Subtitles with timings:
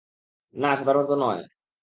[0.53, 1.41] না, সাধারণত নয়।